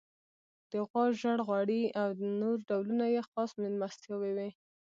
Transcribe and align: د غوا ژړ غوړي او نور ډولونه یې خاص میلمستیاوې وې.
د 0.71 0.73
غوا 0.87 1.03
ژړ 1.19 1.37
غوړي 1.47 1.83
او 2.01 2.07
نور 2.41 2.57
ډولونه 2.69 3.05
یې 3.13 3.21
خاص 3.29 3.49
میلمستیاوې 3.61 4.31
وې. 4.37 4.49